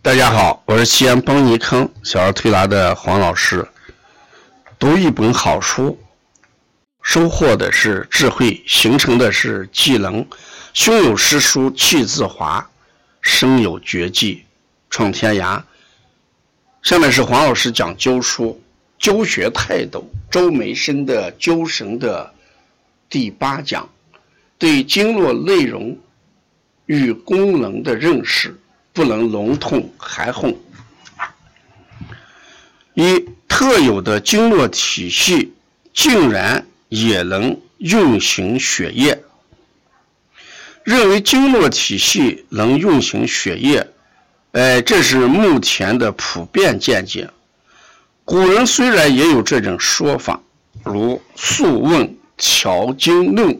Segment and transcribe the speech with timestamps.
[0.00, 3.66] 大家好，我是西安邦尼康小儿推拿的黄老师。
[4.78, 5.98] 读一本好书，
[7.02, 10.24] 收获的是智慧，形成的是技能。
[10.72, 12.70] 胸有诗书气自华，
[13.20, 14.44] 身有绝技
[14.88, 15.60] 创天涯。
[16.82, 18.62] 下面是黄老师讲灸书，
[19.00, 22.32] 灸学泰斗周梅生的灸神的
[23.10, 23.86] 第八讲，
[24.58, 25.98] 对经络内容
[26.86, 28.56] 与功能的认识。
[28.98, 30.56] 不能笼统含混。
[32.94, 35.54] 一特有的经络体系
[35.94, 39.22] 竟然也能运行血液，
[40.82, 43.86] 认为经络体系能运行血液，
[44.50, 47.30] 哎，这是目前的普遍见解。
[48.24, 50.40] 古人虽然也有这种说法，
[50.82, 52.04] 如《素问·
[52.36, 53.54] 调经论》。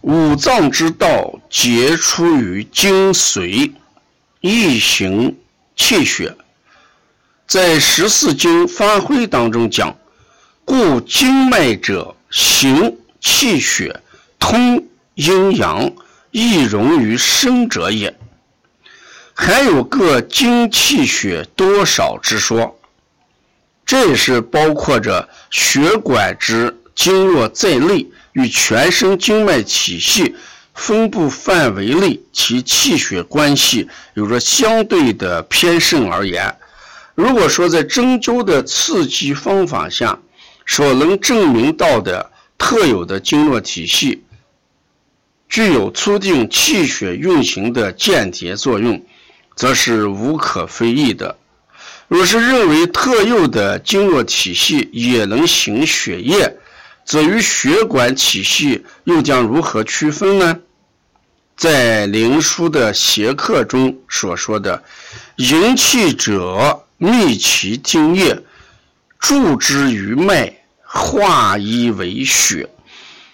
[0.00, 3.72] 五脏之道皆出于精髓，
[4.40, 5.36] 易行
[5.76, 6.36] 气血。
[7.46, 9.96] 在十四经发挥当中讲，
[10.64, 14.00] 故经脉者行气血，
[14.38, 15.90] 通阴阳，
[16.30, 18.14] 易容于生者也。
[19.32, 22.78] 还有个精气血多少之说，
[23.86, 28.06] 这是包括着血管之经络在内。
[28.34, 30.36] 与全身经脉体系
[30.78, 36.56] 分布范围内其气血关系有着相对的偏盛而言，
[37.16, 40.20] 如果说在针灸的刺激方法下
[40.64, 44.22] 所能证明到的特有的经络体系
[45.48, 49.04] 具有促进气血运行的间接作用，
[49.56, 51.36] 则是无可非议的。
[52.06, 56.56] 若是认为特有的经络体系也能行血液，
[57.04, 60.60] 则与血管体系又将如何区分呢？
[61.58, 64.80] 在灵枢的邪客中所说的
[65.34, 68.40] “营气者，密其精液，
[69.18, 72.68] 注之于脉，化一为血，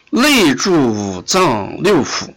[0.08, 2.30] 内注五脏六腑”，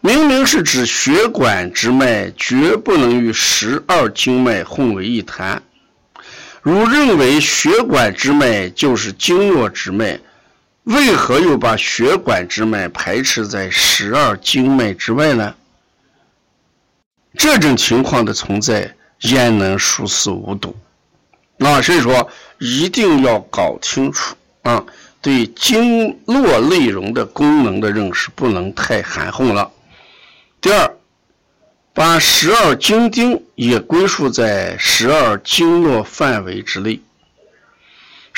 [0.00, 5.62] 明明是指血管之脉，绝不能与十二经脉混为一谈。
[6.62, 10.18] 如认为血管之脉就是经络之脉。
[10.86, 15.52] 为何又把血管之脉排斥在十二经脉之外呢？
[17.36, 20.76] 这种情况的存在，焉能熟视无睹？
[21.58, 24.84] 啊，所以说一定要搞清楚啊，
[25.20, 29.68] 对经络内容的功能的认识不能太含混了。
[30.60, 30.94] 第二，
[31.92, 37.00] 把十二经丁也归属在十二经络范围之内。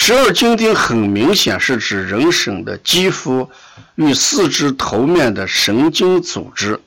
[0.00, 3.50] 十二经丁很明显是指人身的肌肤
[3.97, 6.81] 与四肢头面的神经组织，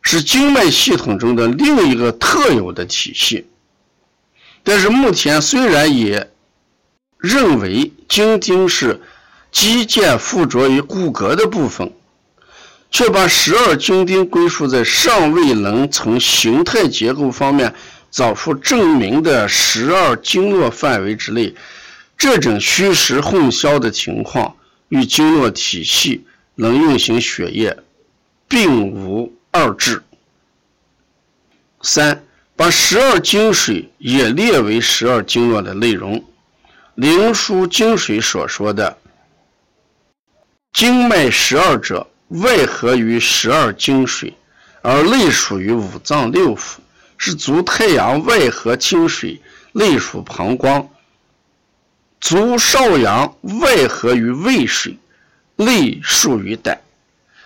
[0.00, 3.46] 是经脉系统中的另一个特有的体系。
[4.64, 6.30] 但是目前虽然也
[7.18, 9.00] 认为经丁是
[9.52, 11.92] 肌腱附着于骨骼的部分，
[12.90, 17.74] 却把十二经丁归属在尚未能从形态结构方面
[18.10, 21.54] 找出证明的十二经络范围之内。
[22.16, 24.56] 这种虚实混淆的情况
[24.88, 27.76] 与经络体系能运行血液，
[28.48, 30.02] 并无二致。
[31.82, 32.24] 三，
[32.56, 36.24] 把十二经水也列为十二经络的内容。
[36.94, 38.96] 灵枢经水所说的
[40.72, 44.34] “经脉十二者，外合于十二经水，
[44.80, 46.76] 而内属于五脏六腑”，
[47.18, 49.38] 是足太阳外合清水，
[49.72, 50.88] 内属膀胱。
[52.20, 54.96] 足少阳外合于胃水，
[55.56, 56.80] 内属于胆。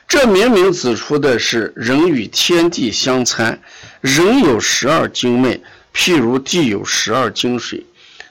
[0.09, 3.61] 这明明指出的是人与天地相参，
[4.01, 5.61] 人有十二经脉，
[5.95, 7.85] 譬如地有十二经水，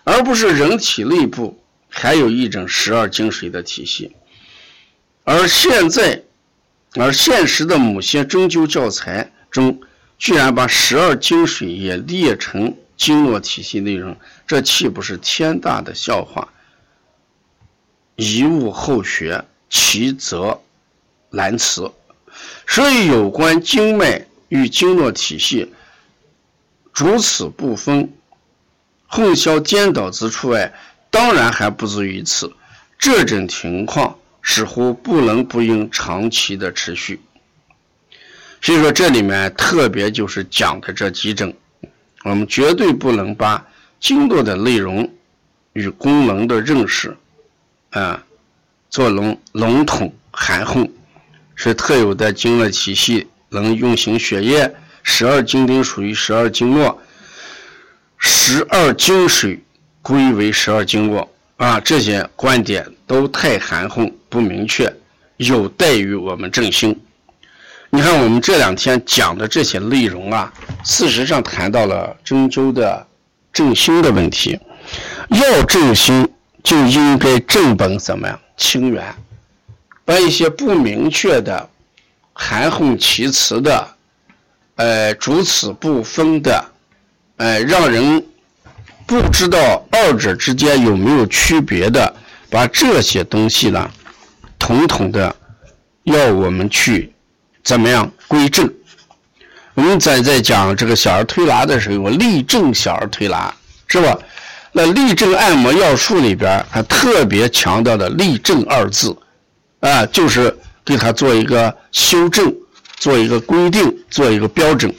[0.03, 4.11] 而不是人体内部还有一种十二经水的体系。
[5.23, 6.21] 而现在，
[6.95, 9.79] 而现实的某些针灸教材中，
[10.17, 12.75] 居然把十二经水也列成。
[13.00, 16.50] 经络体系内容，这岂不是天大的笑话？
[18.18, 20.60] 一物后学，其则
[21.30, 21.90] 难辞。
[22.68, 25.74] 所以，有关经脉与经络体系
[26.92, 28.12] 主此不分、
[29.07, 30.74] 混淆颠倒之处外，
[31.10, 32.52] 当然还不止于此。
[32.98, 37.22] 这种情况似乎不能不应长期的持续。
[38.62, 41.56] 所以说，这里面特别就是讲的这几种。
[42.24, 43.66] 我们绝对不能把
[44.00, 45.10] 经络的内容
[45.74, 47.16] 与功能的认识，
[47.92, 48.24] 啊，
[48.89, 50.89] 做笼笼统含混。
[51.56, 54.74] 是特有的经络体系能运行血液，
[55.04, 57.01] 十二经丁属于十二经络，
[58.18, 59.60] 十二经水
[60.01, 64.89] 归为十二经络啊，这些观点都太含混不明确，
[65.36, 66.98] 有待于我们正兴。
[67.91, 70.53] 你看我们这两天讲的这些内容啊，
[70.83, 73.06] 事实上谈到了针灸的
[73.51, 74.59] 正兴的问题。
[75.30, 76.27] 要正兴，
[76.63, 78.39] 就应该正本怎么样？
[78.57, 79.03] 清源，
[80.06, 81.68] 把一些不明确的、
[82.33, 83.88] 含混其辞的、
[84.75, 86.63] 呃主此不分的、
[87.38, 88.24] 呃让人
[89.07, 92.15] 不知道二者之间有没有区别的，
[92.51, 93.89] 把这些东西呢，
[94.59, 95.35] 统统的
[96.03, 97.12] 要我们去
[97.63, 98.71] 怎么样归正？
[99.75, 103.53] 我们在在讲这个小儿推拿的时候，我立正小儿推拿，
[103.88, 104.17] 是吧？
[104.71, 109.15] 那立正按摩要术里边还特别强调的“立正”二字，
[109.79, 112.53] 啊，就是给他做一个修正，
[112.97, 114.94] 做一个规定，做一个标准。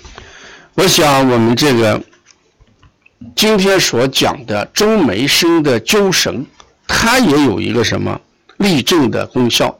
[0.74, 2.00] 我想我们这个
[3.36, 6.44] 今天所讲的周梅生的灸神，
[6.88, 8.20] 它也有一个什么
[8.56, 9.78] 立正的功效。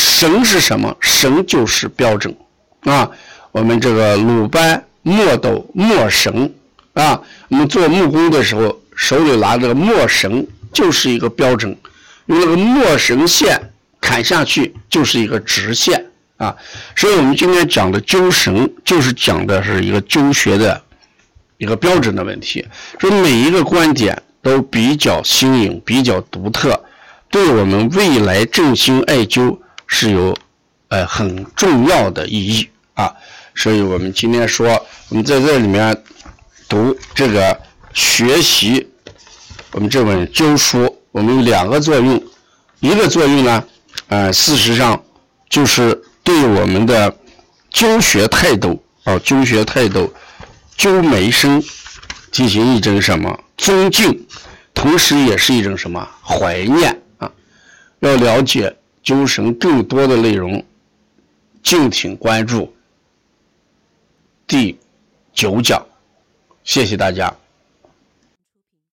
[0.00, 0.96] 绳是什么？
[1.00, 2.34] 绳就是标准
[2.84, 3.10] 啊。
[3.52, 6.52] 我们这个鲁班墨斗墨绳
[6.94, 8.80] 啊，我们做木工的时候。
[8.96, 11.74] 手里拿着墨绳就是一个标准，
[12.26, 13.58] 用那个墨绳线
[13.98, 16.04] 砍下去就是一个直线
[16.36, 16.54] 啊。
[16.94, 20.82] 所以我们今天讲的灸绳，就是讲的是一个灸学的
[21.56, 22.62] 一个标准的问题。
[22.98, 26.78] 说每一个观点都比较新颖、比较独特，
[27.30, 29.56] 对我们未来振兴艾灸
[29.90, 30.34] 是有
[30.88, 33.12] 呃很重要的意义啊。
[33.54, 34.66] 所以我们今天说，
[35.10, 36.02] 我们在这里面
[36.66, 37.60] 读这个
[37.92, 38.86] 学习。
[39.72, 42.20] 我们这本灸书，我们有两个作用，
[42.80, 43.64] 一个作用呢，
[44.08, 45.00] 呃，事实上
[45.48, 47.16] 就是对我们的
[47.70, 50.12] 教学态度啊，教学态度，
[50.76, 51.62] 灸眉生
[52.32, 54.26] 进行一种什么尊敬，
[54.74, 57.30] 同时也是一种什么怀念啊。
[58.00, 60.64] 要了解灸神更多的内容，
[61.62, 62.72] 敬请关注
[64.46, 64.78] 第
[65.32, 65.84] 九讲，
[66.64, 67.34] 谢谢大家。